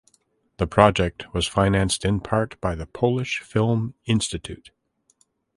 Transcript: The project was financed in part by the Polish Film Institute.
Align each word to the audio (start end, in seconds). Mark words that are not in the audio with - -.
The 0.57 0.65
project 0.65 1.31
was 1.31 1.45
financed 1.45 2.05
in 2.05 2.21
part 2.21 2.59
by 2.59 2.73
the 2.73 2.87
Polish 2.87 3.37
Film 3.41 3.93
Institute. 4.07 4.71